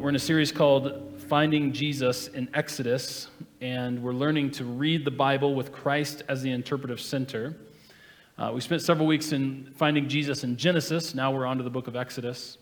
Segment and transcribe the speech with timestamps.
[0.00, 3.28] We're in a series called Finding Jesus in Exodus,
[3.60, 7.54] and we're learning to read the Bible with Christ as the interpretive center.
[8.38, 11.14] Uh, we spent several weeks in finding Jesus in Genesis.
[11.14, 12.56] Now we're on to the book of Exodus.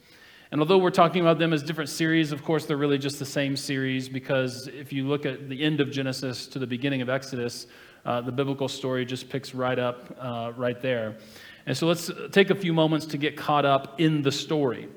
[0.51, 3.25] And although we're talking about them as different series, of course, they're really just the
[3.25, 7.09] same series because if you look at the end of Genesis to the beginning of
[7.09, 7.69] Exodus,
[8.05, 11.17] uh, the biblical story just picks right up uh, right there.
[11.67, 14.89] And so let's take a few moments to get caught up in the story.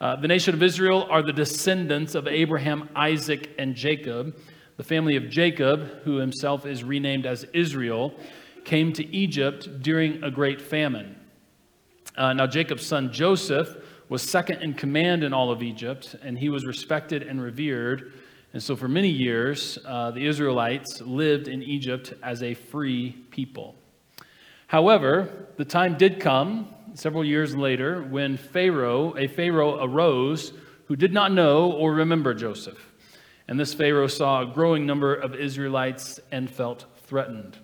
[0.00, 4.36] Uh, the nation of Israel are the descendants of Abraham, Isaac, and Jacob.
[4.76, 8.12] The family of Jacob, who himself is renamed as Israel,
[8.64, 11.16] came to Egypt during a great famine.
[12.16, 13.76] Uh, now, Jacob's son Joseph
[14.08, 18.12] was second in command in all of Egypt, and he was respected and revered.
[18.52, 23.76] And so, for many years, uh, the Israelites lived in Egypt as a free people.
[24.66, 30.52] However, the time did come several years later when Pharaoh, a Pharaoh arose
[30.86, 32.92] who did not know or remember Joseph.
[33.48, 37.58] And this Pharaoh saw a growing number of Israelites and felt threatened.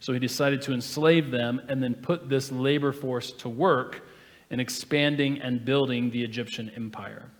[0.00, 4.06] So he decided to enslave them and then put this labor force to work
[4.50, 7.30] in expanding and building the Egyptian empire.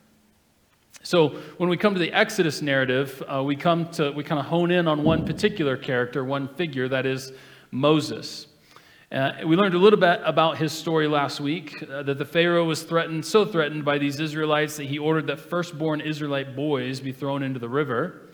[1.03, 4.47] So when we come to the Exodus narrative, uh, we come to we kind of
[4.47, 7.33] hone in on one particular character, one figure that is
[7.71, 8.47] Moses.
[9.15, 12.65] Uh, we learned a little bit about his story last week uh, that the Pharaoh
[12.65, 17.13] was threatened, so threatened by these Israelites that he ordered that firstborn Israelite boys be
[17.13, 18.33] thrown into the river.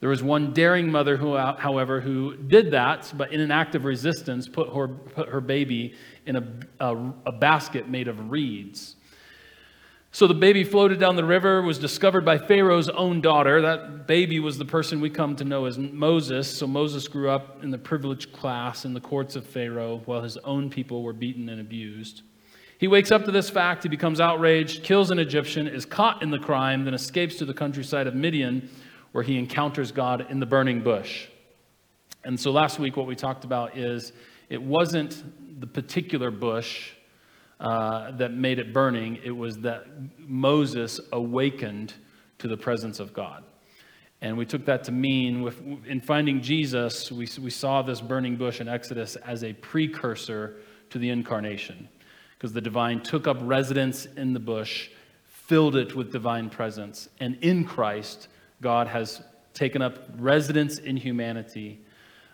[0.00, 3.74] There was one daring mother, who, uh, however, who did that, but in an act
[3.74, 5.94] of resistance, put her, put her baby
[6.26, 6.44] in a,
[6.80, 8.96] a, a basket made of reeds.
[10.12, 13.62] So the baby floated down the river, was discovered by Pharaoh's own daughter.
[13.62, 16.58] That baby was the person we come to know as Moses.
[16.58, 20.36] So Moses grew up in the privileged class in the courts of Pharaoh while his
[20.38, 22.22] own people were beaten and abused.
[22.78, 26.30] He wakes up to this fact, he becomes outraged, kills an Egyptian, is caught in
[26.30, 28.68] the crime, then escapes to the countryside of Midian,
[29.12, 31.28] where he encounters God in the burning bush.
[32.24, 34.12] And so last week, what we talked about is
[34.48, 36.92] it wasn't the particular bush
[37.60, 39.86] uh, that made it burning, it was that
[40.18, 41.92] Moses awakened
[42.38, 43.44] to the presence of God.
[44.22, 48.36] And we took that to mean, with, in finding Jesus, we, we saw this burning
[48.36, 50.56] bush in Exodus as a precursor
[50.90, 51.88] to the incarnation.
[52.36, 54.88] Because the divine took up residence in the bush,
[55.26, 58.28] filled it with divine presence, and in Christ,
[58.62, 59.22] God has
[59.52, 61.80] taken up residence in humanity.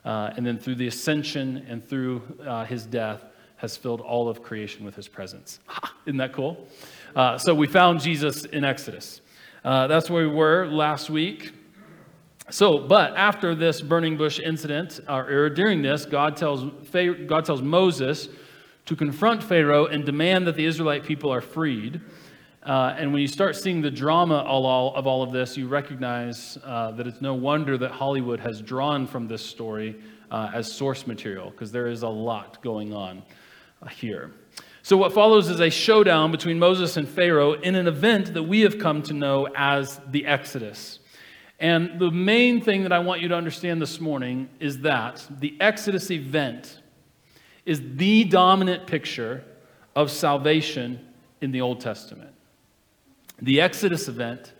[0.04, 3.24] Uh, and then through the ascension and through uh, his death,
[3.56, 5.60] has filled all of creation with his presence.
[5.68, 6.66] Ha, isn't that cool?
[7.14, 9.20] Uh, so we found Jesus in Exodus.
[9.64, 11.52] Uh, that's where we were last week.
[12.50, 16.64] So, but after this burning bush incident, or, or during this, God tells,
[17.26, 18.28] God tells Moses
[18.84, 22.00] to confront Pharaoh and demand that the Israelite people are freed.
[22.62, 26.56] Uh, and when you start seeing the drama all, of all of this, you recognize
[26.62, 29.96] uh, that it's no wonder that Hollywood has drawn from this story
[30.30, 33.22] uh, as source material, because there is a lot going on
[33.90, 34.32] here.
[34.82, 38.60] So, what follows is a showdown between Moses and Pharaoh in an event that we
[38.60, 41.00] have come to know as the Exodus.
[41.58, 45.56] And the main thing that I want you to understand this morning is that the
[45.60, 46.80] Exodus event
[47.64, 49.44] is the dominant picture
[49.96, 51.00] of salvation
[51.40, 52.34] in the Old Testament.
[53.40, 54.52] The Exodus event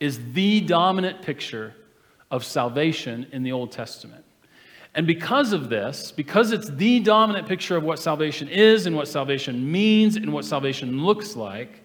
[0.00, 1.74] is the dominant picture
[2.30, 4.23] of salvation in the Old Testament.
[4.94, 9.08] And because of this, because it's the dominant picture of what salvation is and what
[9.08, 11.82] salvation means and what salvation looks like,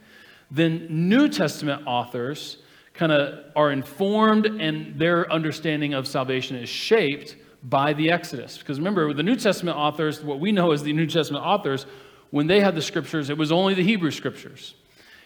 [0.52, 2.58] then New Testament authors
[2.94, 8.58] kind of are informed and their understanding of salvation is shaped by the Exodus.
[8.58, 11.86] Because remember, the New Testament authors, what we know as the New Testament authors,
[12.30, 14.76] when they had the scriptures, it was only the Hebrew scriptures.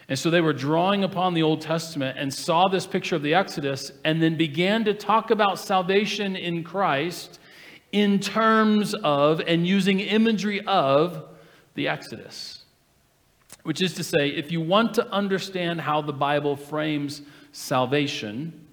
[0.07, 3.33] And so they were drawing upon the Old Testament and saw this picture of the
[3.33, 7.39] Exodus and then began to talk about salvation in Christ
[7.93, 11.23] in terms of and using imagery of
[11.75, 12.65] the Exodus.
[13.61, 17.21] Which is to say, if you want to understand how the Bible frames
[17.53, 18.67] salvation,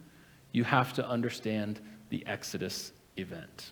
[0.50, 3.70] you have to understand the Exodus event.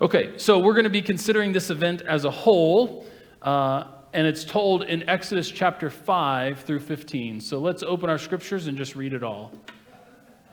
[0.00, 3.04] Okay, so we're going to be considering this event as a whole.
[3.42, 7.40] Uh, and it's told in Exodus chapter 5 through 15.
[7.40, 9.50] So let's open our scriptures and just read it all.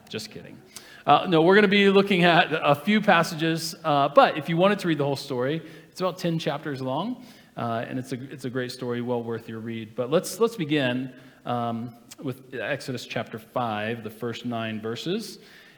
[0.10, 0.58] Just kidding.
[1.06, 4.58] Uh, no, we're going to be looking at a few passages, uh, but if you
[4.58, 5.62] wanted to read the whole story,
[5.92, 7.24] it's about 10 chapters long,
[7.56, 9.96] uh, and it's a, it's a great story, well worth your read.
[9.96, 11.14] But let's, let's begin
[11.46, 11.94] um,
[12.24, 15.38] with Exodus chapter 5, the first nine verses.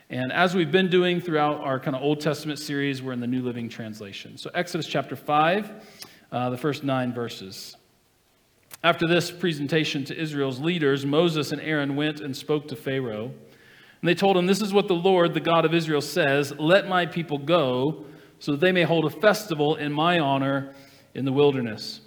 [0.10, 3.28] And as we've been doing throughout our kind of Old Testament series, we're in the
[3.28, 4.38] New Living Translation.
[4.38, 5.72] So, Exodus chapter 5,
[6.32, 7.76] uh, the first nine verses.
[8.82, 13.34] After this presentation to Israel's leaders, Moses and Aaron went and spoke to Pharaoh.
[14.08, 16.88] And they told him, This is what the Lord, the God of Israel, says Let
[16.88, 18.06] my people go,
[18.40, 20.74] so that they may hold a festival in my honor
[21.14, 22.00] in the wilderness.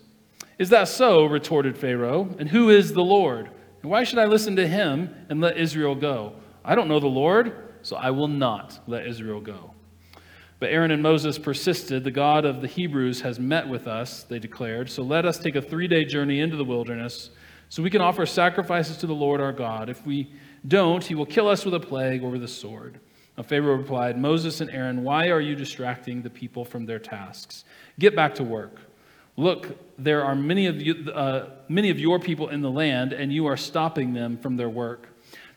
[0.58, 1.26] Is that so?
[1.26, 2.34] retorted Pharaoh.
[2.38, 3.50] And who is the Lord?
[3.82, 6.36] And why should I listen to him and let Israel go?
[6.64, 9.74] I don't know the Lord, so I will not let Israel go.
[10.58, 12.02] But Aaron and Moses persisted.
[12.02, 14.88] The God of the Hebrews has met with us, they declared.
[14.88, 17.28] So let us take a three day journey into the wilderness
[17.68, 19.90] so we can offer sacrifices to the Lord our God.
[19.90, 20.32] If we
[20.66, 23.00] don't, he will kill us with a plague or with a sword.
[23.36, 27.64] Now Pharaoh replied, Moses and Aaron, why are you distracting the people from their tasks?
[27.98, 28.78] Get back to work.
[29.36, 33.32] Look, there are many of, you, uh, many of your people in the land, and
[33.32, 35.08] you are stopping them from their work.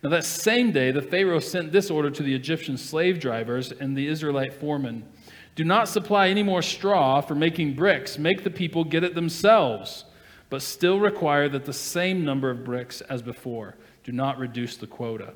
[0.01, 3.97] Now, that same day, the Pharaoh sent this order to the Egyptian slave drivers and
[3.97, 5.03] the Israelite foremen
[5.55, 10.05] Do not supply any more straw for making bricks, make the people get it themselves,
[10.50, 14.88] but still require that the same number of bricks as before do not reduce the
[14.88, 15.33] quota.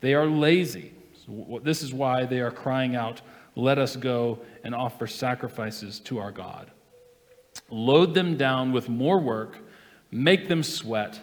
[0.00, 0.92] They are lazy.
[1.24, 3.22] So this is why they are crying out,
[3.54, 6.70] Let us go and offer sacrifices to our God.
[7.70, 9.58] Load them down with more work,
[10.10, 11.20] make them sweat.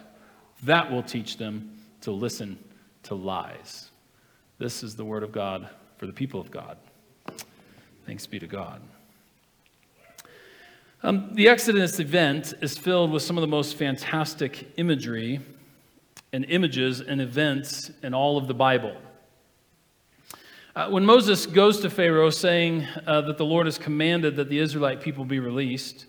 [0.64, 2.58] That will teach them to listen
[3.04, 3.90] to lies.
[4.58, 6.78] This is the word of God for the people of God.
[8.06, 8.82] Thanks be to God.
[11.02, 15.40] Um, the Exodus event is filled with some of the most fantastic imagery
[16.32, 18.96] and images and events in all of the Bible.
[20.76, 24.60] Uh, when Moses goes to Pharaoh saying uh, that the Lord has commanded that the
[24.60, 26.06] Israelite people be released,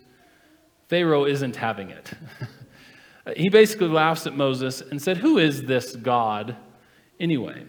[0.88, 2.12] Pharaoh isn't having it.
[3.36, 6.56] he basically laughs at Moses and said, Who is this God
[7.18, 7.64] anyway?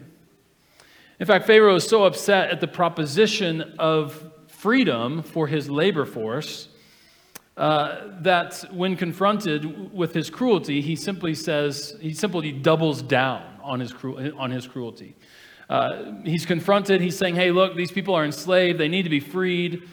[1.18, 6.68] In fact, Pharaoh is so upset at the proposition of freedom for his labor force
[7.62, 13.78] uh, that when confronted with his cruelty, he simply says, he simply doubles down on
[13.78, 15.14] his, cru- on his cruelty.
[15.70, 19.20] Uh, he's confronted, he's saying, hey, look, these people are enslaved, they need to be
[19.20, 19.88] freed.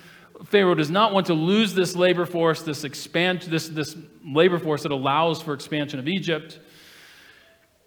[0.45, 3.95] Pharaoh does not want to lose this labor force, this, expand, this, this
[4.25, 6.59] labor force that allows for expansion of Egypt.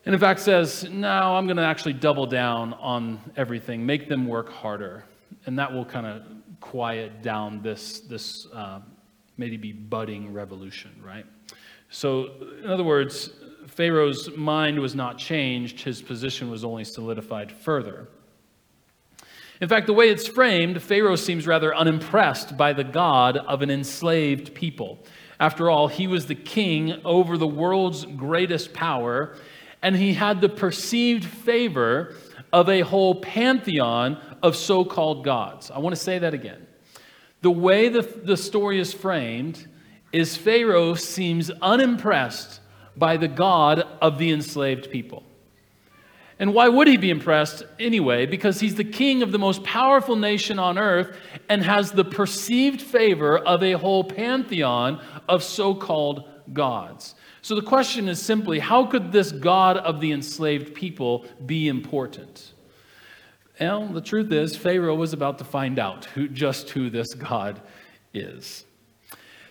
[0.06, 4.28] And in fact says, no, I'm going to actually double down on everything, make them
[4.28, 5.06] work harder.
[5.46, 6.22] And that will kind of
[6.60, 8.78] quiet down this, this uh,
[9.36, 11.26] maybe be budding revolution, right?
[11.90, 12.30] So,
[12.62, 13.30] in other words,
[13.66, 18.08] Pharaoh's mind was not changed, his position was only solidified further.
[19.60, 23.70] In fact, the way it's framed, Pharaoh seems rather unimpressed by the God of an
[23.70, 24.98] enslaved people.
[25.38, 29.36] After all, he was the king over the world's greatest power,
[29.80, 32.16] and he had the perceived favor
[32.52, 35.70] of a whole pantheon of so called gods.
[35.70, 36.61] I want to say that again.
[37.42, 39.66] The way the, the story is framed
[40.12, 42.60] is Pharaoh seems unimpressed
[42.96, 45.24] by the God of the enslaved people.
[46.38, 48.26] And why would he be impressed anyway?
[48.26, 51.16] Because he's the king of the most powerful nation on earth
[51.48, 57.14] and has the perceived favor of a whole pantheon of so called gods.
[57.42, 62.51] So the question is simply how could this God of the enslaved people be important?
[63.62, 67.62] Well, the truth is, Pharaoh was about to find out who, just who this God
[68.12, 68.64] is.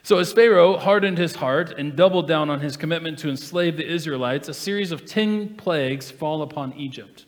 [0.03, 3.89] So, as Pharaoh hardened his heart and doubled down on his commitment to enslave the
[3.89, 7.25] Israelites, a series of 10 plagues fall upon Egypt.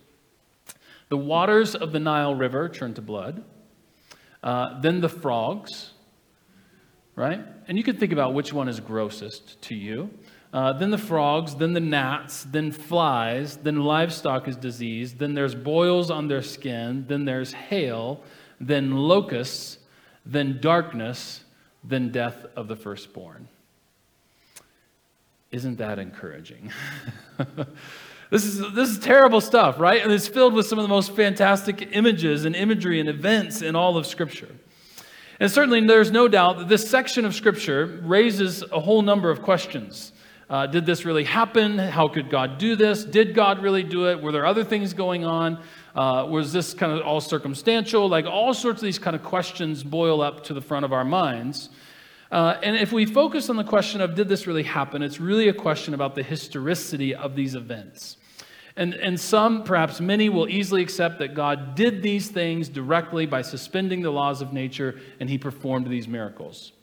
[1.08, 3.46] The waters of the Nile River turn to blood,
[4.44, 5.92] uh, then the frogs,
[7.16, 7.46] right?
[7.70, 10.10] And you can think about which one is grossest to you.
[10.54, 15.56] Uh, then the frogs, then the gnats, then flies, then livestock is diseased, then there's
[15.56, 18.22] boils on their skin, then there's hail,
[18.60, 19.80] then locusts,
[20.24, 21.44] then darkness,
[21.84, 23.48] then death of the firstborn.
[25.52, 26.72] Isn't that encouraging?
[28.30, 30.04] this, is, this is terrible stuff, right?
[30.04, 33.76] And it's filled with some of the most fantastic images and imagery and events in
[33.76, 34.50] all of Scripture.
[35.40, 39.42] And certainly, there's no doubt that this section of Scripture raises a whole number of
[39.42, 40.14] questions.
[40.54, 41.80] Uh, did this really happen?
[41.80, 43.04] How could God do this?
[43.04, 44.22] Did God really do it?
[44.22, 45.60] Were there other things going on?
[45.96, 48.08] Uh, was this kind of all circumstantial?
[48.08, 51.04] Like all sorts of these kind of questions boil up to the front of our
[51.04, 51.70] minds.
[52.32, 55.48] Uh, and if we focus on the question of did this really happen, it's really
[55.48, 58.18] a question about the historicity of these events.
[58.76, 63.42] And, and some, perhaps many, will easily accept that God did these things directly by
[63.42, 66.74] suspending the laws of nature and he performed these miracles.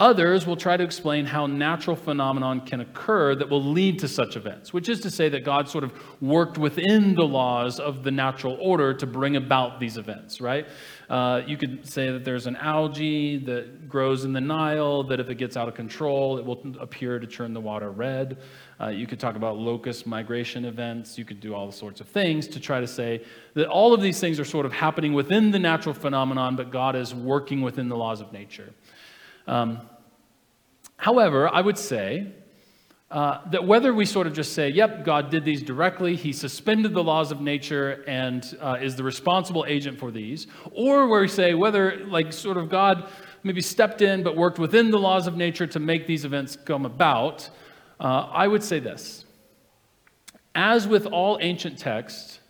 [0.00, 4.36] Others will try to explain how natural phenomenon can occur that will lead to such
[4.36, 8.12] events, which is to say that God sort of worked within the laws of the
[8.12, 10.68] natural order to bring about these events, right?
[11.10, 15.30] Uh, you could say that there's an algae that grows in the Nile, that if
[15.30, 18.38] it gets out of control, it will appear to turn the water red.
[18.80, 21.18] Uh, you could talk about locust migration events.
[21.18, 23.24] You could do all sorts of things to try to say
[23.54, 26.94] that all of these things are sort of happening within the natural phenomenon, but God
[26.94, 28.72] is working within the laws of nature.
[29.48, 29.80] Um,
[30.98, 32.32] however, I would say
[33.10, 36.92] uh, that whether we sort of just say, yep, God did these directly, he suspended
[36.92, 41.28] the laws of nature and uh, is the responsible agent for these, or where we
[41.28, 43.08] say whether, like, sort of God
[43.42, 46.84] maybe stepped in but worked within the laws of nature to make these events come
[46.84, 47.48] about,
[47.98, 49.24] uh, I would say this.
[50.54, 52.40] As with all ancient texts,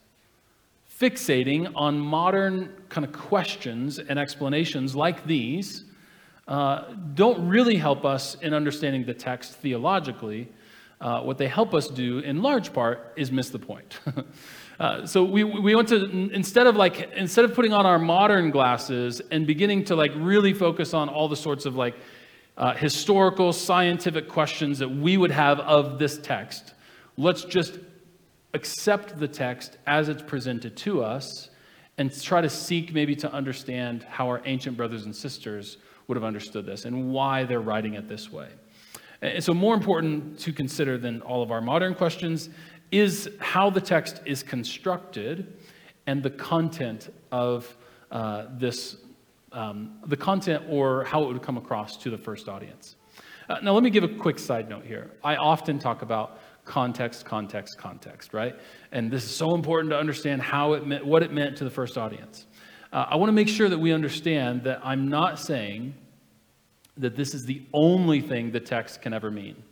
[1.01, 5.85] fixating on modern kind of questions and explanations like these
[6.49, 10.49] uh, don't really help us in understanding the text theologically.
[10.99, 14.01] Uh, what they help us do, in large part, is miss the point.
[14.81, 18.51] uh, so we, we want to instead of like instead of putting on our modern
[18.51, 21.95] glasses and beginning to like really focus on all the sorts of like
[22.57, 26.75] uh, historical scientific questions that we would have of this text,
[27.19, 27.79] let's just
[28.55, 31.51] accept the text as it's presented to us
[31.99, 35.77] and try to seek maybe to understand how our ancient brothers and sisters
[36.09, 38.49] would have understood this and why they're writing it this way.
[39.21, 42.49] And so, more important to consider than all of our modern questions
[42.91, 45.55] is how the text is constructed
[46.07, 47.77] and the content of
[48.11, 48.97] uh, this,
[49.53, 52.97] um, the content or how it would come across to the first audience.
[53.49, 55.11] Uh, now, let me give a quick side note here.
[55.23, 58.55] I often talk about context, context, context, right?
[58.93, 61.71] And this is so important to understand how it meant, what it meant to the
[61.71, 62.47] first audience.
[62.93, 65.95] Uh, I want to make sure that we understand that I'm not saying
[66.97, 69.63] that this is the only thing the text can ever mean,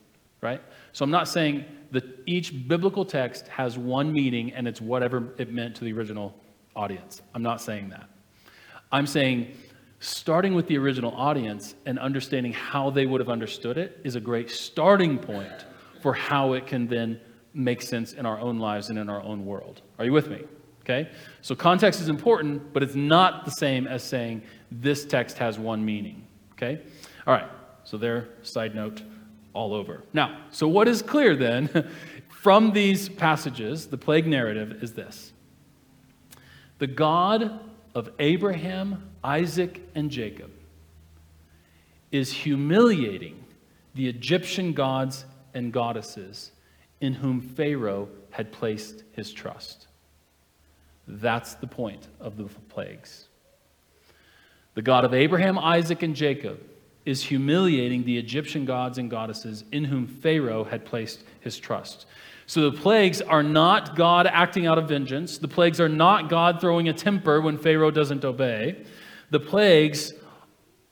[0.40, 0.62] right?
[0.92, 5.52] So I'm not saying that each biblical text has one meaning and it's whatever it
[5.52, 6.34] meant to the original
[6.74, 7.22] audience.
[7.34, 8.08] I'm not saying that.
[8.92, 9.56] I'm saying
[9.98, 14.20] starting with the original audience and understanding how they would have understood it is a
[14.20, 15.66] great starting point
[16.02, 17.18] for how it can then
[17.54, 19.80] make sense in our own lives and in our own world.
[19.98, 20.44] Are you with me?
[20.86, 21.10] Okay?
[21.42, 25.84] So context is important, but it's not the same as saying this text has one
[25.84, 26.24] meaning.
[26.52, 26.80] Okay?
[27.26, 27.48] All right.
[27.82, 29.02] So there, side note,
[29.52, 30.04] all over.
[30.12, 31.90] Now, so what is clear then
[32.28, 35.32] from these passages, the plague narrative is this
[36.78, 37.58] The God
[37.94, 40.52] of Abraham, Isaac, and Jacob
[42.12, 43.42] is humiliating
[43.94, 46.52] the Egyptian gods and goddesses
[47.00, 49.85] in whom Pharaoh had placed his trust.
[51.06, 53.28] That's the point of the plagues.
[54.74, 56.60] The God of Abraham, Isaac, and Jacob
[57.04, 62.06] is humiliating the Egyptian gods and goddesses in whom Pharaoh had placed his trust.
[62.46, 65.38] So the plagues are not God acting out of vengeance.
[65.38, 68.84] The plagues are not God throwing a temper when Pharaoh doesn't obey.
[69.30, 70.12] The plagues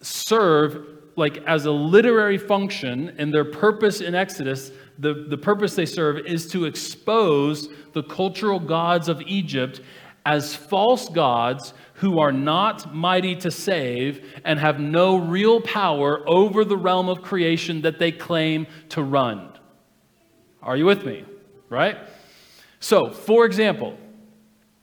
[0.01, 5.87] serve like as a literary function and their purpose in Exodus, the, the purpose they
[5.87, 9.81] serve is to expose the cultural gods of Egypt
[10.25, 16.65] as false gods who are not mighty to save and have no real power over
[16.65, 19.53] the realm of creation that they claim to run.
[20.63, 21.25] Are you with me?
[21.69, 21.99] Right?
[22.81, 23.99] So, for example,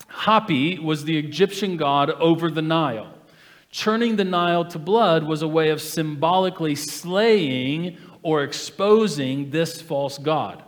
[0.09, 3.13] Hapi was the Egyptian god over the Nile.
[3.71, 10.17] Churning the Nile to blood was a way of symbolically slaying or exposing this false
[10.17, 10.63] god.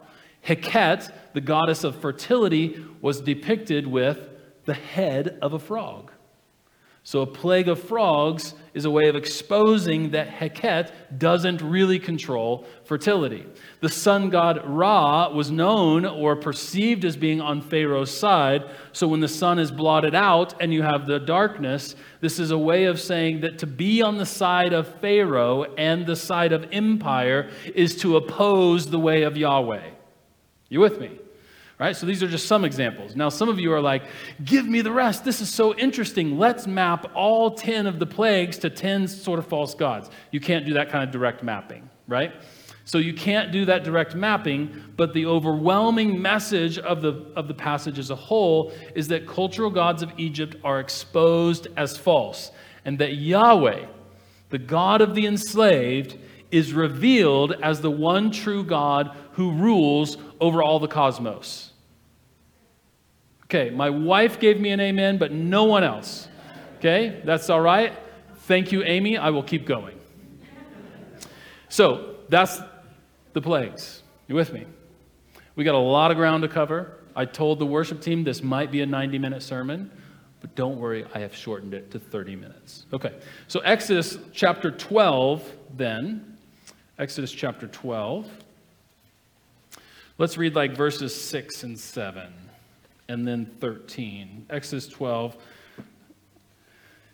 [0.46, 4.30] Heket, the goddess of fertility, was depicted with
[4.66, 6.12] the head of a frog.
[7.06, 12.66] So, a plague of frogs is a way of exposing that Heket doesn't really control
[12.86, 13.46] fertility.
[13.82, 18.64] The sun god Ra was known or perceived as being on Pharaoh's side.
[18.94, 22.58] So, when the sun is blotted out and you have the darkness, this is a
[22.58, 26.70] way of saying that to be on the side of Pharaoh and the side of
[26.72, 29.90] empire is to oppose the way of Yahweh.
[30.70, 31.20] You with me?
[31.84, 31.98] Right?
[31.98, 33.14] So these are just some examples.
[33.14, 34.04] Now, some of you are like,
[34.46, 35.26] give me the rest.
[35.26, 36.40] This is so interesting.
[36.40, 40.10] Let's map all 10 of the plagues to 10 sort of false gods.
[40.32, 42.32] You can't do that kind of direct mapping, right?
[42.86, 47.54] So you can't do that direct mapping, but the overwhelming message of the, of the
[47.54, 52.52] passage as a whole is that cultural gods of Egypt are exposed as false,
[52.86, 53.88] and that Yahweh,
[54.52, 56.18] the God of the enslaved,
[56.50, 61.72] is revealed as the one true God who rules over all the cosmos.
[63.54, 66.28] Okay, my wife gave me an amen, but no one else.
[66.80, 67.94] Okay, that's all right.
[68.48, 69.16] Thank you, Amy.
[69.16, 69.96] I will keep going.
[71.70, 72.60] So that's
[73.34, 74.02] the plagues.
[74.28, 74.66] You with me?
[75.56, 76.98] We got a lot of ground to cover.
[77.16, 79.92] I told the worship team this might be a 90 minute sermon,
[80.42, 82.88] but don't worry, I have shortened it to 30 minutes.
[82.92, 83.14] Okay,
[83.48, 86.38] so Exodus chapter 12, then.
[86.98, 88.28] Exodus chapter 12.
[90.18, 92.34] Let's read like verses 6 and 7,
[93.10, 94.48] and then 13.
[94.50, 95.36] Exodus 12,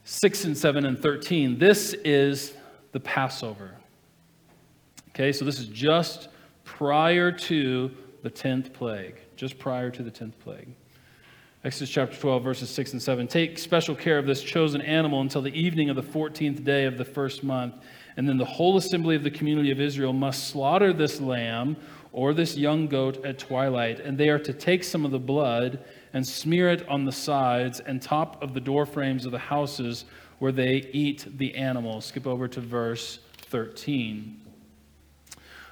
[0.04, 1.58] 6 and 7 and 13.
[1.58, 2.54] This is
[2.92, 3.76] the Passover.
[5.10, 6.30] Okay, so this is just
[6.64, 7.92] prior to
[8.22, 10.70] the 10th plague, just prior to the 10th plague.
[11.66, 13.28] Exodus chapter 12, verses 6 and 7.
[13.28, 16.98] Take special care of this chosen animal until the evening of the 14th day of
[16.98, 17.76] the first month.
[18.16, 21.76] And then the whole assembly of the community of Israel must slaughter this lamb
[22.12, 24.00] or this young goat at twilight.
[24.00, 25.80] And they are to take some of the blood
[26.14, 30.06] and smear it on the sides and top of the door frames of the houses
[30.40, 32.02] where they eat the animal.
[32.02, 34.42] Skip over to verse 13.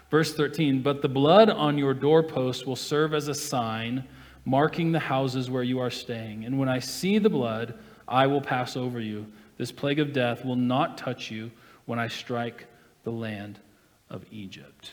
[0.10, 4.06] Verse 13, but the blood on your doorpost will serve as a sign
[4.46, 6.46] marking the houses where you are staying.
[6.46, 7.78] And when I see the blood,
[8.08, 9.28] I will pass over you.
[9.58, 11.52] This plague of death will not touch you
[11.86, 12.66] when I strike
[13.04, 13.60] the land
[14.10, 14.92] of Egypt.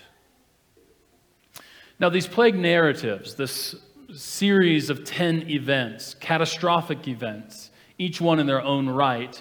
[2.01, 3.77] Now, these plague narratives, this
[4.13, 9.41] series of 10 events, catastrophic events, each one in their own right,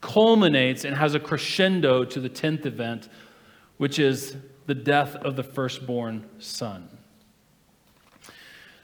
[0.00, 3.08] culminates and has a crescendo to the 10th event,
[3.76, 6.88] which is the death of the firstborn son.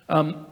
[0.08, 0.46] Um,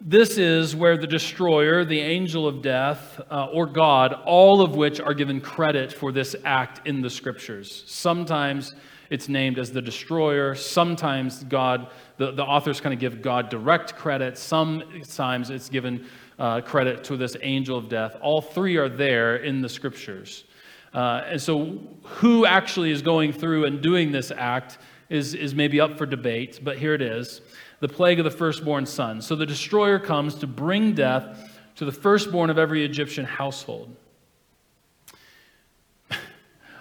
[0.00, 5.00] this is where the destroyer, the angel of death, uh, or God, all of which
[5.00, 7.82] are given credit for this act in the scriptures.
[7.86, 8.74] Sometimes
[9.10, 10.54] it's named as the destroyer.
[10.54, 14.38] Sometimes God, the, the authors kind of give God direct credit.
[14.38, 16.06] Sometimes it's given
[16.38, 18.16] uh, credit to this angel of death.
[18.20, 20.44] All three are there in the scriptures.
[20.92, 24.78] Uh, and so, who actually is going through and doing this act
[25.10, 27.42] is, is maybe up for debate, but here it is
[27.80, 29.20] the plague of the firstborn son.
[29.20, 33.94] So, the destroyer comes to bring death to the firstborn of every Egyptian household.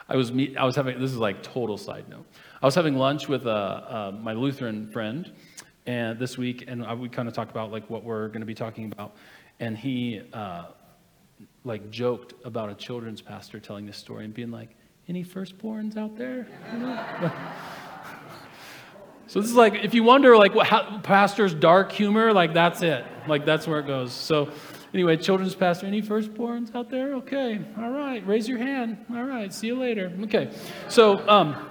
[0.07, 2.25] I was, meet, I was having, this is like total side note.
[2.61, 5.31] I was having lunch with uh, uh, my Lutheran friend
[5.85, 8.45] and this week, and I, we kind of talked about like what we're going to
[8.45, 9.15] be talking about.
[9.59, 10.65] And he, uh,
[11.63, 14.69] like joked about a children's pastor telling this story and being like,
[15.07, 16.47] any firstborns out there?
[19.27, 22.81] so this is like, if you wonder like what how, pastor's dark humor, like that's
[22.81, 23.05] it.
[23.27, 24.13] Like that's where it goes.
[24.13, 24.51] So
[24.95, 27.15] anyway, children's pastor, any firstborns out there?
[27.15, 28.97] Okay, all right, raise your hand.
[29.13, 30.11] All right, see you later.
[30.23, 30.49] Okay,
[30.87, 31.69] so um,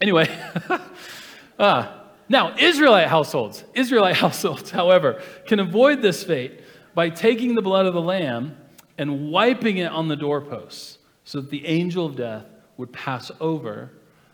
[0.00, 0.28] anyway,
[1.58, 1.92] uh,
[2.28, 6.60] now Israelite households, Israelite households, however, can avoid this fate
[6.94, 8.56] by taking the blood of the lamb
[8.98, 12.44] and wiping it on the doorposts so that the angel of death
[12.76, 13.92] would pass over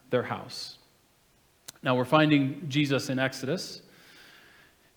[0.08, 0.78] their house.
[1.82, 3.82] Now we're finding Jesus in Exodus,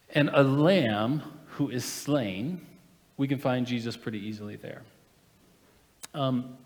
[0.09, 2.65] and a lamb who is slain,
[3.17, 4.81] we can find Jesus pretty easily there.
[6.13, 6.57] Um,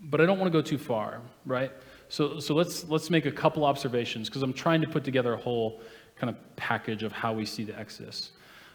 [0.00, 1.72] but I don't want to go too far, right?
[2.08, 5.36] So, so let's, let's make a couple observations because I'm trying to put together a
[5.36, 5.80] whole
[6.16, 8.32] kind of package of how we see the Exodus.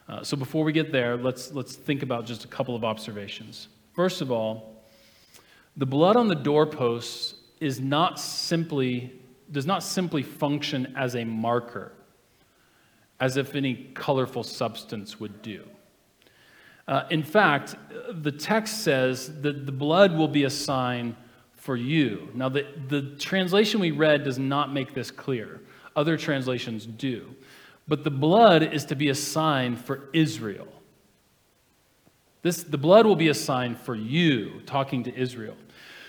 [0.07, 3.67] Uh, so before we get there, let's, let's think about just a couple of observations.
[3.93, 4.83] First of all,
[5.77, 9.13] the blood on the doorposts is not simply,
[9.51, 11.91] does not simply function as a marker,
[13.19, 15.63] as if any colorful substance would do.
[16.89, 17.75] Uh, in fact,
[18.09, 21.15] the text says that the blood will be a sign
[21.53, 22.29] for you.
[22.33, 25.61] Now, the, the translation we read does not make this clear.
[25.95, 27.35] Other translations do.
[27.87, 30.67] But the blood is to be a sign for Israel.
[32.41, 35.57] This, the blood will be a sign for you, talking to Israel.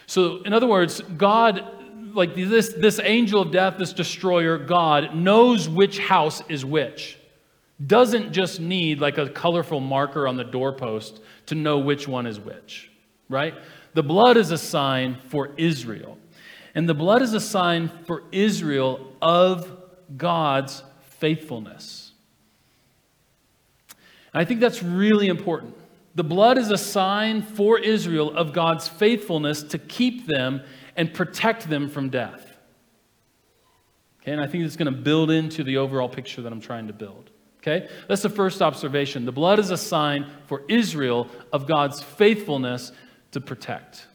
[0.07, 1.63] So, in other words, God,
[2.15, 7.19] like this, this angel of death, this destroyer, God, knows which house is which.
[7.85, 12.39] Doesn't just need like a colorful marker on the doorpost to know which one is
[12.39, 12.91] which,
[13.29, 13.55] right?
[13.95, 16.19] The blood is a sign for Israel.
[16.75, 19.77] And the blood is a sign for Israel of
[20.17, 22.13] God's faithfulness.
[24.33, 25.77] And I think that's really important.
[26.15, 30.63] The blood is a sign for Israel of God's faithfulness to keep them
[30.97, 32.47] and protect them from death.
[34.23, 36.89] Okay, and I think it's going to build into the overall picture that I'm trying
[36.89, 37.30] to build.
[37.61, 39.27] Okay, that's the first observation.
[39.27, 42.91] The blood is a sign for Israel of God's faithfulness
[43.33, 44.07] to protect.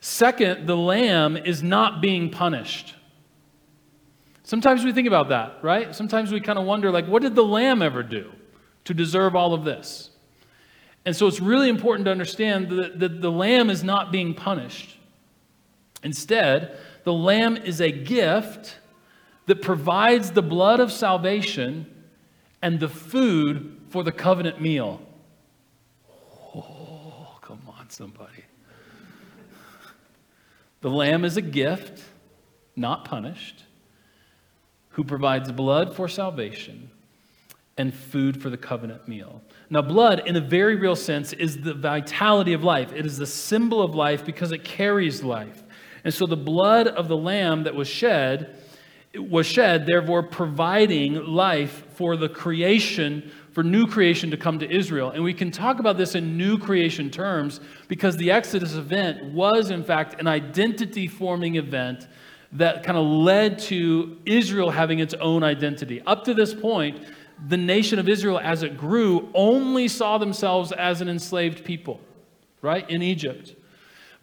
[0.00, 2.94] Second, the lamb is not being punished.
[4.42, 5.94] Sometimes we think about that, right?
[5.94, 8.32] Sometimes we kind of wonder, like, what did the lamb ever do
[8.88, 10.08] to deserve all of this.
[11.04, 14.96] And so it's really important to understand that, that the lamb is not being punished.
[16.02, 18.78] Instead, the lamb is a gift
[19.44, 21.84] that provides the blood of salvation
[22.62, 25.00] and the food for the covenant meal.
[26.54, 28.32] Oh, come on, somebody.
[30.80, 32.04] The lamb is a gift,
[32.76, 33.64] not punished,
[34.90, 36.90] who provides blood for salvation
[37.78, 39.40] and food for the covenant meal.
[39.70, 42.92] Now, blood, in a very real sense, is the vitality of life.
[42.92, 45.62] It is the symbol of life because it carries life.
[46.04, 48.56] And so the blood of the lamb that was shed
[49.14, 55.10] was shed, therefore providing life for the creation, for new creation to come to Israel.
[55.10, 59.70] And we can talk about this in new creation terms because the Exodus event was,
[59.70, 62.06] in fact, an identity forming event
[62.52, 66.02] that kind of led to Israel having its own identity.
[66.06, 67.02] Up to this point,
[67.48, 72.00] the nation of Israel, as it grew, only saw themselves as an enslaved people,
[72.62, 73.54] right, in Egypt.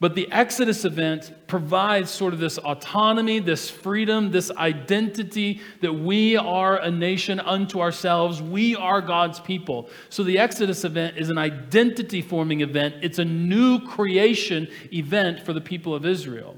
[0.02, 6.36] But the Exodus event provides sort of this autonomy, this freedom, this identity that we
[6.36, 8.42] are a nation unto ourselves.
[8.42, 9.90] We are God's people.
[10.10, 15.54] So the Exodus event is an identity forming event, it's a new creation event for
[15.54, 16.58] the people of Israel.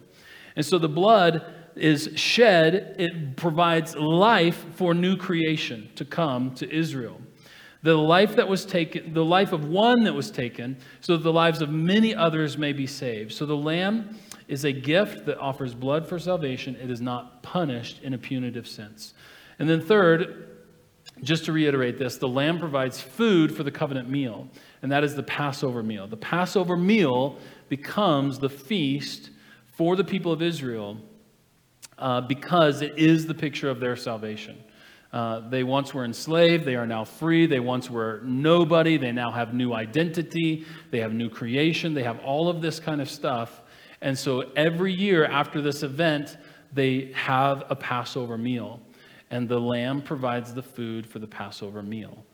[0.55, 1.45] And so the blood
[1.75, 7.21] is shed, it provides life for new creation to come to Israel.
[7.83, 11.33] The life that was taken, the life of one that was taken, so that the
[11.33, 13.33] lives of many others may be saved.
[13.33, 16.75] So the lamb is a gift that offers blood for salvation.
[16.75, 19.13] It is not punished in a punitive sense.
[19.59, 20.47] And then, third,
[21.21, 24.47] just to reiterate this, the lamb provides food for the covenant meal,
[24.81, 26.07] and that is the Passover meal.
[26.07, 27.37] The Passover meal
[27.69, 29.31] becomes the feast
[29.73, 30.97] for the people of Israel
[31.97, 34.57] uh, because it is the picture of their salvation.
[35.13, 37.45] Uh, they once were enslaved, they are now free.
[37.45, 42.19] They once were nobody, they now have new identity, they have new creation, they have
[42.19, 43.61] all of this kind of stuff.
[44.01, 46.37] And so every year after this event,
[46.73, 48.81] they have a Passover meal.
[49.29, 52.25] And the lamb provides the food for the Passover meal.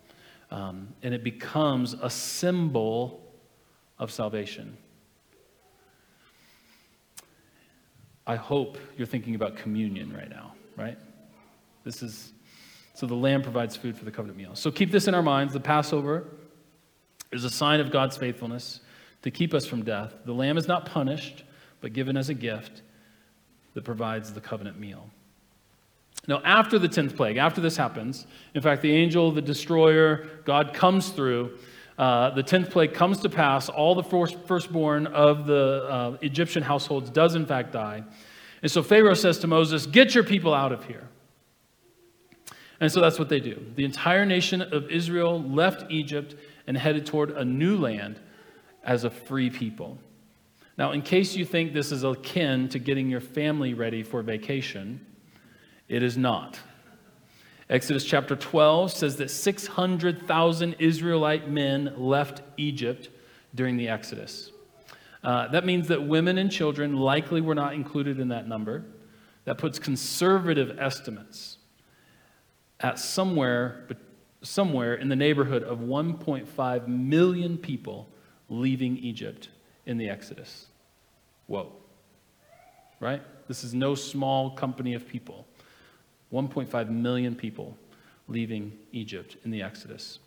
[0.52, 3.24] Um, and it becomes a symbol
[3.98, 4.78] of salvation.
[8.26, 10.98] I hope you're thinking about communion right now, right?
[11.84, 12.34] This is
[12.94, 14.56] so the lamb provides food for the covenant meal.
[14.56, 15.54] So keep this in our minds.
[15.54, 16.26] The Passover
[17.32, 18.82] is a sign of God's faithfulness
[19.24, 20.14] to keep us from death.
[20.26, 21.44] The lamb is not punished,
[21.82, 22.82] but given as a gift
[23.74, 25.10] that provides the covenant meal.
[26.28, 30.74] Now, after the 10th plague, after this happens, in fact, the angel, the destroyer, God
[30.74, 31.58] comes through.
[31.98, 33.68] Uh, the 10th plague comes to pass.
[33.68, 38.04] All the firstborn of the uh, Egyptian households does, in fact, die.
[38.62, 41.10] And so Pharaoh says to Moses, Get your people out of here.
[42.84, 43.66] And so that's what they do.
[43.76, 46.36] The entire nation of Israel left Egypt
[46.68, 48.20] and headed toward a new land
[48.84, 49.98] as a free people.
[50.78, 55.00] Now, in case you think this is akin to getting your family ready for vacation,
[55.88, 56.60] it is not.
[57.70, 63.08] Exodus chapter 12 says that 600,000 Israelite men left Egypt
[63.56, 64.52] during the Exodus.
[65.24, 68.84] Uh, that means that women and children likely were not included in that number.
[69.46, 71.60] That puts conservative estimates
[72.84, 73.88] at somewhere,
[74.42, 78.10] somewhere in the neighborhood of 1.5 million people
[78.50, 79.50] leaving Egypt
[79.86, 80.68] in the Exodus.
[81.48, 81.72] Whoa.
[83.00, 83.22] Right?
[83.48, 85.48] This is no small company of people.
[86.32, 87.78] 1.5 million people
[88.28, 90.20] leaving Egypt in the Exodus.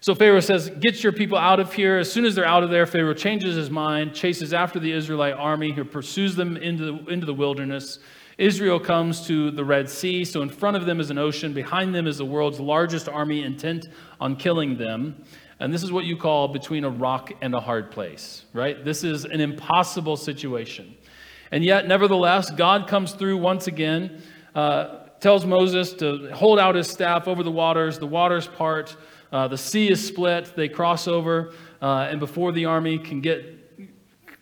[0.00, 1.98] So Pharaoh says, Get your people out of here.
[1.98, 5.34] As soon as they're out of there, Pharaoh changes his mind, chases after the Israelite
[5.34, 7.98] army, who pursues them into the, into the wilderness.
[8.38, 10.24] Israel comes to the Red Sea.
[10.24, 11.52] So in front of them is an ocean.
[11.52, 13.88] Behind them is the world's largest army intent
[14.20, 15.24] on killing them.
[15.58, 18.84] And this is what you call between a rock and a hard place, right?
[18.84, 20.96] This is an impossible situation.
[21.50, 24.22] And yet, nevertheless, God comes through once again,
[24.54, 27.98] uh, tells Moses to hold out his staff over the waters.
[27.98, 28.96] The waters part,
[29.32, 33.56] uh, the sea is split, they cross over, uh, and before the army can get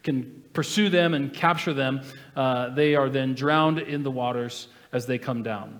[0.03, 2.01] can pursue them and capture them,
[2.35, 5.79] uh, they are then drowned in the waters as they come down.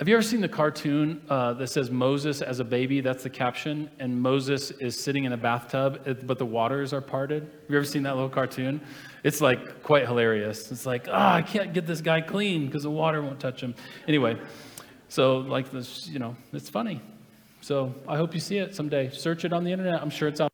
[0.00, 3.00] Have you ever seen the cartoon uh, that says Moses as a baby?
[3.00, 3.88] That's the caption.
[4.00, 7.44] And Moses is sitting in a bathtub, but the waters are parted.
[7.44, 8.80] Have you ever seen that little cartoon?
[9.22, 10.72] It's like quite hilarious.
[10.72, 13.60] It's like, ah, oh, I can't get this guy clean because the water won't touch
[13.60, 13.76] him.
[14.08, 14.36] Anyway,
[15.08, 17.00] so like this, you know, it's funny.
[17.60, 19.10] So I hope you see it someday.
[19.10, 20.02] Search it on the internet.
[20.02, 20.53] I'm sure it's out.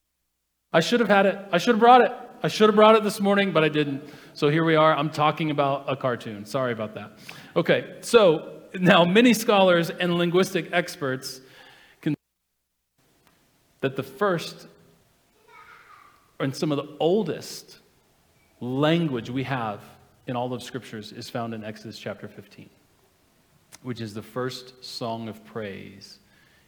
[0.72, 1.38] I should have had it.
[1.50, 2.12] I should have brought it.
[2.42, 4.02] I should have brought it this morning, but I didn't.
[4.34, 4.96] So here we are.
[4.96, 6.46] I'm talking about a cartoon.
[6.46, 7.12] Sorry about that.
[7.56, 11.40] Okay, so now many scholars and linguistic experts
[12.00, 12.14] can
[13.80, 14.68] that the first
[16.38, 17.80] and some of the oldest
[18.60, 19.82] language we have
[20.26, 22.70] in all of scriptures is found in Exodus chapter 15,
[23.82, 26.20] which is the first song of praise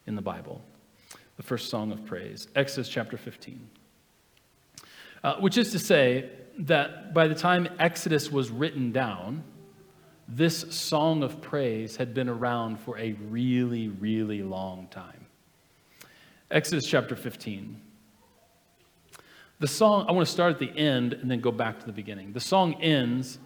[0.07, 0.61] in the Bible.
[1.37, 3.69] The first song of praise, Exodus chapter 15.
[5.25, 9.45] Uh, which is to say that by the time Exodus was written down,
[10.29, 15.27] this song of praise had been around for a really, really long time.
[16.51, 17.81] Exodus chapter 15.
[19.61, 21.93] The song, I want to start at the end and then go back to the
[21.93, 22.33] beginning.
[22.33, 23.39] The song ends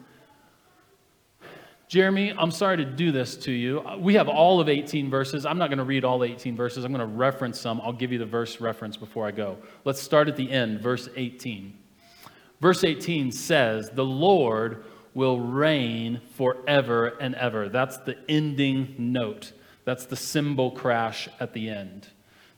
[1.89, 3.81] Jeremy, I'm sorry to do this to you.
[3.99, 5.47] We have all of 18 verses.
[5.47, 6.85] I'm not going to read all 18 verses.
[6.85, 7.81] I'm going to reference some.
[7.81, 9.57] I'll give you the verse reference before I go.
[9.85, 11.73] Let's start at the end, verse 18.
[12.61, 17.69] Verse 18 says, The Lord will reign forever and ever.
[17.69, 19.53] That's the ending note.
[19.85, 22.09] That's the cymbal crash at the end.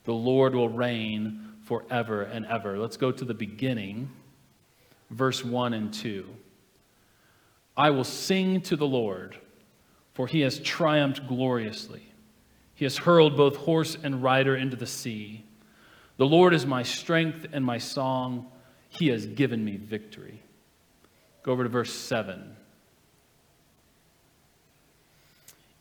[0.04, 2.78] The Lord will reign forever and ever.
[2.78, 4.10] Let's go to the beginning,
[5.10, 6.26] verse 1 and 2.
[7.78, 9.38] I will sing to the Lord,
[10.12, 12.02] for he has triumphed gloriously.
[12.74, 15.44] He has hurled both horse and rider into the sea.
[16.16, 18.50] The Lord is my strength and my song.
[18.88, 20.42] He has given me victory.
[21.44, 22.56] Go over to verse 7.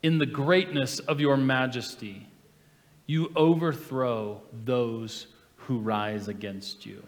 [0.03, 2.27] In the greatness of your majesty,
[3.07, 7.03] you overthrow those who rise against you.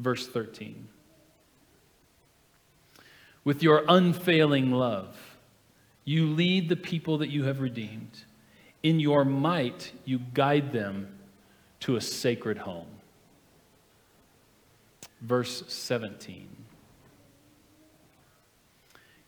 [0.00, 0.88] Verse 13
[3.44, 5.16] with your unfailing love.
[6.04, 8.24] You lead the people that you have redeemed.
[8.82, 11.08] In your might, you guide them
[11.80, 12.86] to a sacred home.
[15.20, 16.48] Verse 17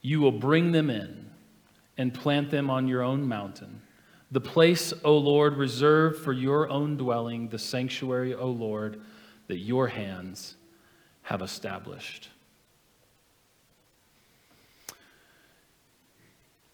[0.02, 1.30] You will bring them in
[1.96, 3.80] and plant them on your own mountain.
[4.30, 9.00] The place, O Lord, reserved for your own dwelling, the sanctuary, O Lord,
[9.46, 10.56] that your hands
[11.22, 12.28] have established.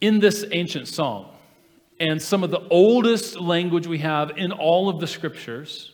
[0.02, 1.30] In this ancient song
[2.00, 5.92] and some of the oldest language we have in all of the scriptures,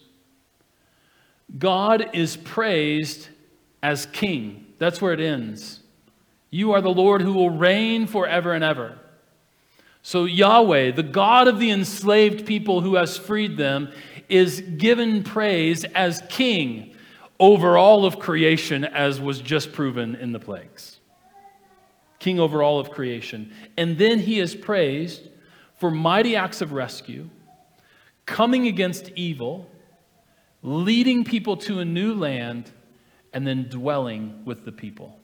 [1.59, 3.29] God is praised
[3.83, 4.67] as king.
[4.79, 5.81] That's where it ends.
[6.51, 8.99] You are the Lord who will reign forever and ever.
[10.03, 13.93] So, Yahweh, the God of the enslaved people who has freed them,
[14.31, 16.95] is given praise as king
[17.39, 20.98] over all of creation, as was just proven in the plagues
[22.19, 23.53] king over all of creation.
[23.77, 25.29] And then he is praised
[25.77, 27.31] for mighty acts of rescue,
[28.27, 29.71] coming against evil,
[30.63, 32.71] leading people to a new land,
[33.33, 35.19] and then dwelling with the people.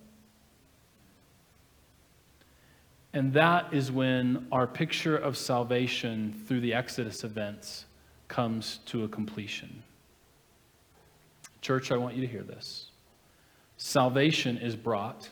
[3.13, 7.85] And that is when our picture of salvation through the Exodus events
[8.27, 9.85] comes to a completion.
[11.61, 12.91] Church, I want you to hear this.
[13.77, 15.29] Salvation is brought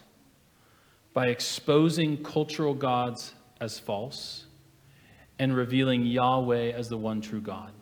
[1.12, 4.46] by exposing cultural gods as false
[5.38, 7.72] and revealing Yahweh as the one true God.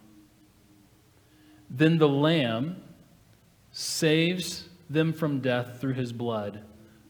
[1.69, 2.83] Then the Lamb
[3.71, 6.65] saves them from death through his blood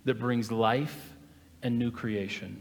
[0.04, 1.14] that brings life
[1.62, 2.60] and new creation.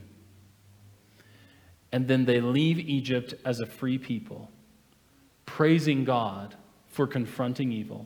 [1.91, 4.49] And then they leave Egypt as a free people,
[5.45, 6.55] praising God
[6.87, 8.05] for confronting evil,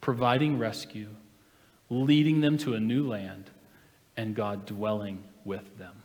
[0.00, 1.08] providing rescue,
[1.90, 3.50] leading them to a new land
[4.16, 6.02] and God dwelling with them.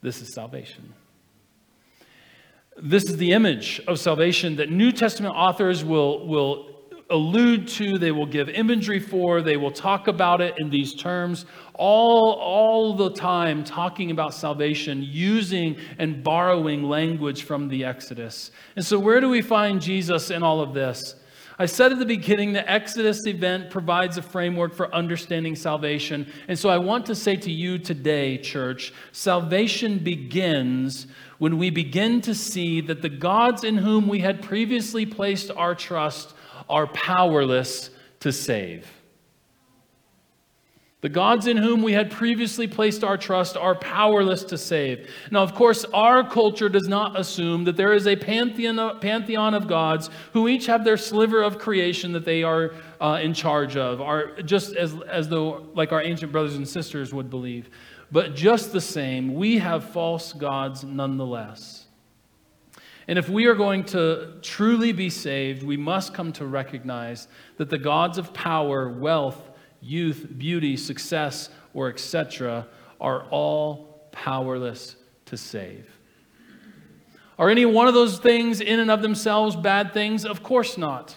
[0.00, 0.94] This is salvation.
[2.80, 6.68] This is the image of salvation that New Testament authors will, will
[7.10, 11.46] allude to, they will give imagery for, they will talk about it in these terms
[11.74, 18.50] all, all the time, talking about salvation, using and borrowing language from the Exodus.
[18.76, 21.16] And so, where do we find Jesus in all of this?
[21.60, 26.30] I said at the beginning the Exodus event provides a framework for understanding salvation.
[26.46, 32.20] And so I want to say to you today, church, salvation begins when we begin
[32.22, 36.32] to see that the gods in whom we had previously placed our trust
[36.68, 37.90] are powerless
[38.20, 38.97] to save.
[41.00, 45.08] The gods in whom we had previously placed our trust are powerless to save.
[45.30, 49.68] Now, of course, our culture does not assume that there is a pantheon, pantheon of
[49.68, 54.00] gods who each have their sliver of creation that they are uh, in charge of,
[54.00, 57.70] are just as, as though, like our ancient brothers and sisters would believe.
[58.10, 61.86] But just the same, we have false gods nonetheless.
[63.06, 67.70] And if we are going to truly be saved, we must come to recognize that
[67.70, 69.47] the gods of power, wealth,
[69.80, 72.66] youth, beauty, success, or etc.,
[73.00, 75.88] are all powerless to save.
[77.38, 80.24] Are any one of those things in and of themselves bad things?
[80.24, 81.16] Of course not.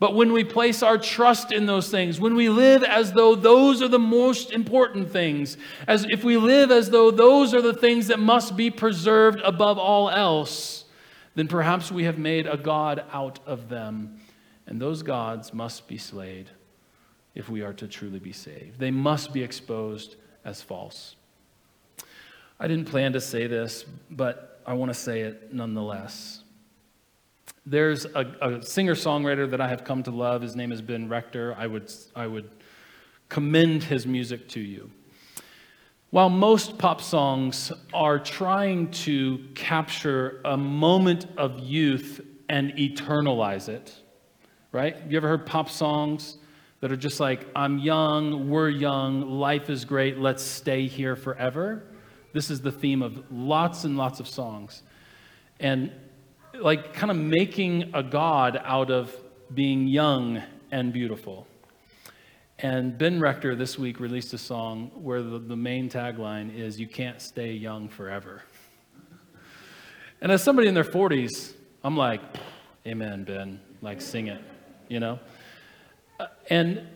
[0.00, 3.82] But when we place our trust in those things, when we live as though those
[3.82, 5.56] are the most important things,
[5.88, 9.78] as if we live as though those are the things that must be preserved above
[9.78, 10.84] all else,
[11.34, 14.20] then perhaps we have made a God out of them.
[14.66, 16.50] And those gods must be slayed
[17.38, 18.78] if we are to truly be saved.
[18.80, 21.14] They must be exposed as false.
[22.60, 26.42] I didn't plan to say this, but I want to say it nonetheless.
[27.64, 30.42] There's a, a singer songwriter that I have come to love.
[30.42, 31.54] His name is Ben Rector.
[31.56, 32.50] I would, I would
[33.28, 34.90] commend his music to you.
[36.10, 43.94] While most pop songs are trying to capture a moment of youth and eternalize it,
[44.72, 44.96] right?
[45.08, 46.38] You ever heard pop songs
[46.80, 51.82] that are just like, I'm young, we're young, life is great, let's stay here forever?
[52.32, 54.82] This is the theme of lots and lots of songs.
[55.58, 55.90] And
[56.54, 59.14] like kind of making a God out of
[59.52, 61.46] being young and beautiful.
[62.60, 66.88] And Ben Rector this week released a song where the, the main tagline is, You
[66.88, 68.42] can't stay young forever.
[70.20, 72.20] And as somebody in their 40s, I'm like,
[72.86, 73.60] Amen, Ben.
[73.80, 74.42] Like, sing it,
[74.88, 75.20] you know?
[76.18, 76.86] Uh, and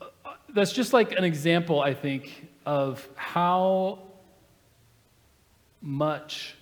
[0.00, 0.06] uh,
[0.54, 4.00] that's just like an example, I think, of how
[5.82, 6.56] much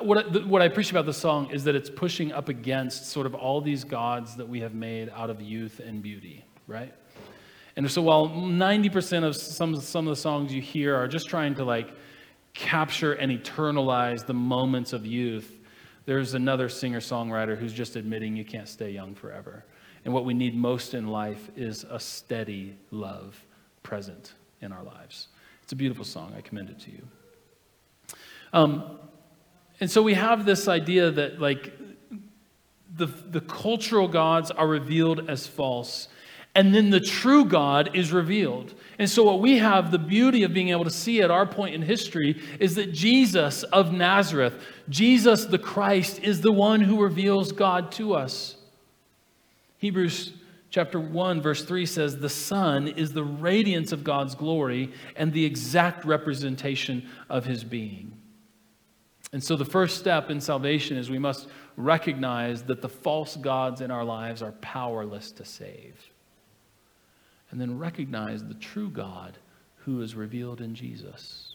[0.00, 3.26] what, I, what I appreciate about the song is that it's pushing up against sort
[3.26, 6.94] of all these gods that we have made out of youth and beauty, right?
[7.76, 11.54] And so while 90% of some, some of the songs you hear are just trying
[11.56, 11.90] to like
[12.54, 15.58] capture and eternalize the moments of youth,
[16.04, 19.64] there's another singer songwriter who's just admitting you can't stay young forever.
[20.04, 23.44] And what we need most in life is a steady love
[23.82, 25.28] present in our lives.
[25.62, 26.32] It's a beautiful song.
[26.36, 27.02] I commend it to you.
[28.52, 28.98] Um,
[29.80, 31.72] and so we have this idea that, like,
[32.94, 36.08] the, the cultural gods are revealed as false,
[36.54, 38.74] and then the true God is revealed.
[38.98, 41.74] And so, what we have, the beauty of being able to see at our point
[41.74, 44.54] in history, is that Jesus of Nazareth,
[44.88, 48.56] Jesus the Christ, is the one who reveals God to us.
[49.82, 50.32] Hebrews
[50.70, 55.44] chapter 1, verse 3 says, The Son is the radiance of God's glory and the
[55.44, 58.16] exact representation of his being.
[59.32, 63.80] And so, the first step in salvation is we must recognize that the false gods
[63.80, 65.96] in our lives are powerless to save.
[67.50, 69.36] And then recognize the true God
[69.78, 71.51] who is revealed in Jesus.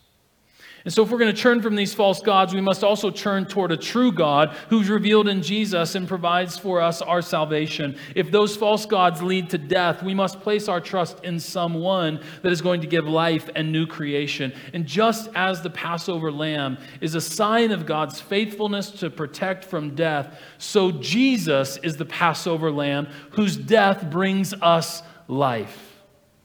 [0.87, 3.45] And so, if we're going to turn from these false gods, we must also turn
[3.45, 7.97] toward a true God who's revealed in Jesus and provides for us our salvation.
[8.15, 12.53] If those false gods lead to death, we must place our trust in someone that
[12.53, 14.53] is going to give life and new creation.
[14.73, 19.93] And just as the Passover lamb is a sign of God's faithfulness to protect from
[19.93, 25.97] death, so Jesus is the Passover lamb whose death brings us life.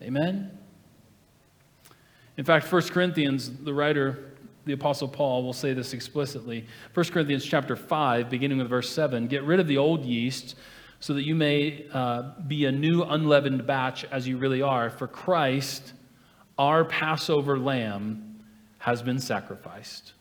[0.02, 0.58] Amen?
[2.36, 4.28] In fact, 1 Corinthians, the writer
[4.64, 6.64] the apostle paul will say this explicitly.
[6.94, 10.54] 1 corinthians chapter 5 beginning with verse 7 get rid of the old yeast
[11.00, 15.08] so that you may uh, be a new unleavened batch as you really are for
[15.08, 15.94] christ
[16.58, 18.32] our passover lamb
[18.78, 20.12] has been sacrificed.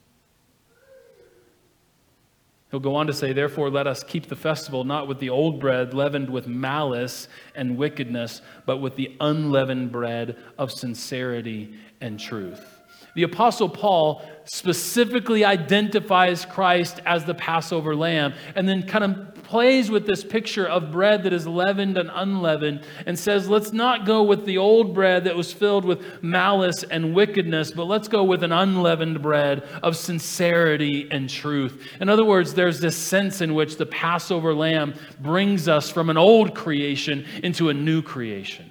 [2.69, 5.59] He'll go on to say, Therefore, let us keep the festival not with the old
[5.59, 12.81] bread leavened with malice and wickedness, but with the unleavened bread of sincerity and truth.
[13.13, 19.91] The Apostle Paul specifically identifies Christ as the Passover lamb and then kind of plays
[19.91, 24.23] with this picture of bread that is leavened and unleavened and says, let's not go
[24.23, 28.43] with the old bread that was filled with malice and wickedness, but let's go with
[28.43, 31.85] an unleavened bread of sincerity and truth.
[31.99, 36.17] In other words, there's this sense in which the Passover lamb brings us from an
[36.17, 38.70] old creation into a new creation.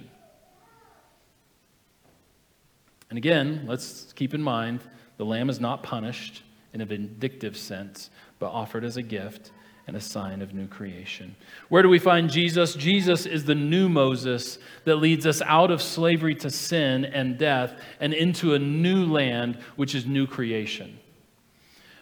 [3.11, 4.81] And again, let's keep in mind
[5.19, 6.43] the lamb is not punished
[6.73, 8.09] in a vindictive sense,
[8.39, 9.51] but offered as a gift
[9.87, 11.35] and a sign of new creation.
[11.69, 12.75] Where do we find Jesus?
[12.75, 17.75] Jesus is the new Moses that leads us out of slavery to sin and death
[17.99, 20.97] and into a new land, which is new creation.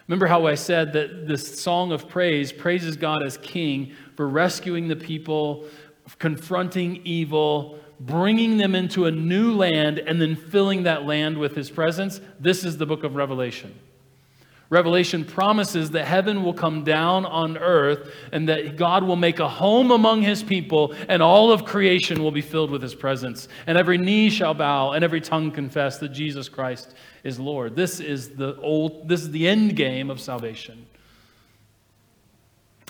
[0.07, 4.87] Remember how I said that this song of praise praises God as king for rescuing
[4.87, 5.65] the people,
[6.19, 11.69] confronting evil, bringing them into a new land and then filling that land with his
[11.69, 12.21] presence.
[12.39, 13.77] This is the book of Revelation.
[14.69, 19.49] Revelation promises that heaven will come down on earth and that God will make a
[19.49, 23.47] home among his people and all of creation will be filled with his presence.
[23.65, 26.93] And every knee shall bow and every tongue confess that Jesus Christ
[27.23, 27.75] is Lord.
[27.75, 30.85] This is the old this is the end game of salvation.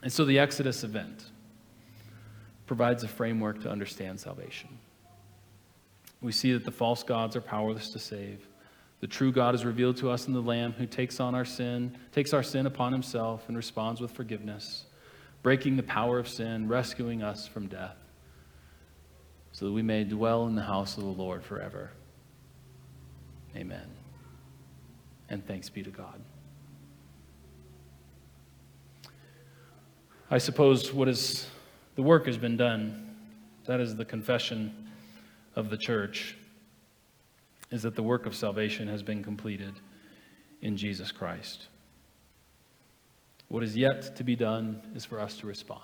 [0.03, 1.25] And so the Exodus event
[2.67, 4.69] provides a framework to understand salvation.
[6.21, 8.47] We see that the false gods are powerless to save.
[8.99, 11.97] The true God is revealed to us in the Lamb who takes on our sin,
[12.11, 14.85] takes our sin upon himself and responds with forgiveness,
[15.41, 17.95] breaking the power of sin, rescuing us from death,
[19.53, 21.91] so that we may dwell in the house of the Lord forever.
[23.55, 23.87] Amen.
[25.29, 26.19] And thanks be to God.
[30.29, 31.47] I suppose what is
[31.95, 33.15] the work has been done.
[33.65, 34.78] That is the confession
[35.55, 36.35] of the church
[37.71, 39.73] is that the work of salvation has been completed
[40.61, 41.67] in Jesus Christ.
[43.47, 45.83] What is yet to be done is for us to respond.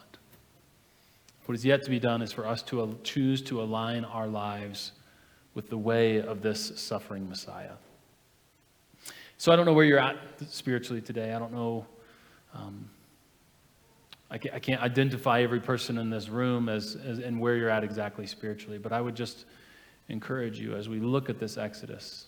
[1.45, 4.91] What is yet to be done is for us to choose to align our lives
[5.53, 7.73] with the way of this suffering Messiah.
[9.37, 10.17] So I don't know where you're at
[10.49, 11.33] spiritually today.
[11.33, 11.85] I don't know.
[12.53, 12.89] Um,
[14.35, 17.69] I, can't, I, can't, identify every person in this room as, as and where you're
[17.69, 19.45] at exactly spiritually, but I would just
[20.09, 22.27] encourage you as we look at this Exodus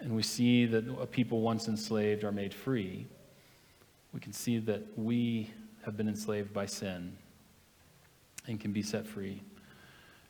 [0.00, 3.06] and we see that people once enslaved are made free,
[4.12, 5.50] we can see that we
[5.86, 7.16] have been enslaved by sin
[8.46, 9.40] and can be set free.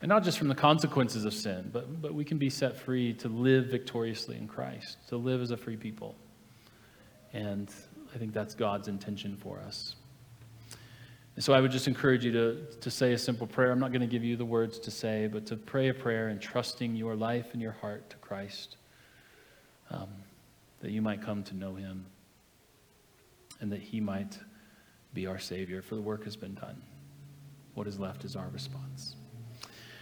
[0.00, 3.14] And not just from the consequences of sin, but, but we can be set free
[3.14, 6.14] to live victoriously in Christ, to live as a free people.
[7.32, 7.68] And
[8.14, 9.96] I think that's God's intention for us.
[11.36, 13.70] And so I would just encourage you to, to say a simple prayer.
[13.70, 16.28] I'm not going to give you the words to say, but to pray a prayer
[16.28, 18.78] and trusting your life and your heart to Christ,
[19.90, 20.08] um,
[20.80, 22.06] that you might come to know him
[23.60, 24.38] and that he might
[25.12, 26.80] be our Savior, for the work has been done.
[27.74, 29.16] What is left is our response.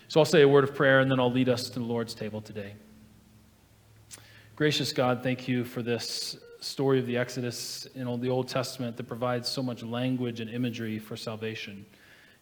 [0.07, 2.15] So I'll say a word of prayer and then I'll lead us to the Lord's
[2.15, 2.75] table today.
[4.55, 9.05] Gracious God, thank you for this story of the Exodus in the Old Testament that
[9.05, 11.85] provides so much language and imagery for salvation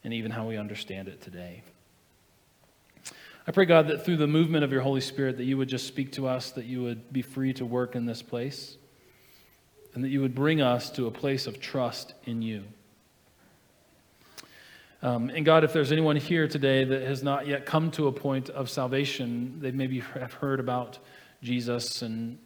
[0.05, 1.63] and even how we understand it today.
[3.47, 5.87] I pray, God, that through the movement of your Holy Spirit, that you would just
[5.87, 8.77] speak to us, that you would be free to work in this place,
[9.95, 12.63] and that you would bring us to a place of trust in you.
[15.03, 18.13] Um, and God, if there's anyone here today that has not yet come to a
[18.13, 21.01] point of salvation, they maybe have heard about
[21.43, 22.39] Jesus and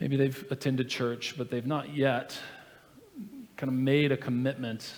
[0.00, 2.38] Maybe they've attended church, but they've not yet
[3.56, 4.92] kind of made a commitment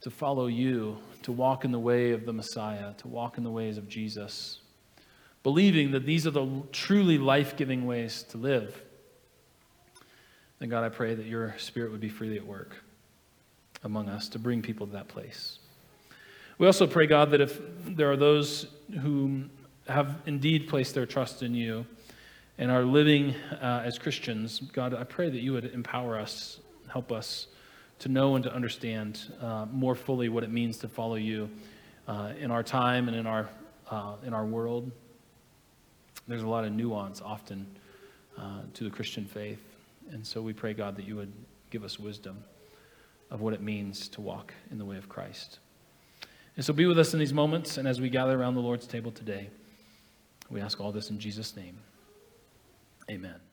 [0.00, 3.50] to follow you, to walk in the way of the Messiah, to walk in the
[3.50, 4.60] ways of Jesus,
[5.42, 8.82] believing that these are the truly life giving ways to live.
[10.58, 12.76] Then, God, I pray that your spirit would be freely at work
[13.82, 15.58] among us to bring people to that place.
[16.58, 18.66] We also pray, God, that if there are those
[19.00, 19.44] who
[19.88, 21.84] have indeed placed their trust in you,
[22.58, 27.10] and are living uh, as Christians, God, I pray that you would empower us, help
[27.10, 27.48] us
[28.00, 31.50] to know and to understand uh, more fully what it means to follow you
[32.06, 33.48] uh, in our time and in our,
[33.90, 34.90] uh, in our world.
[36.28, 37.66] There's a lot of nuance often
[38.38, 39.62] uh, to the Christian faith.
[40.10, 41.32] And so we pray, God, that you would
[41.70, 42.44] give us wisdom
[43.30, 45.58] of what it means to walk in the way of Christ.
[46.56, 48.86] And so be with us in these moments and as we gather around the Lord's
[48.86, 49.48] table today.
[50.50, 51.78] We ask all this in Jesus' name.
[53.10, 53.43] Amen.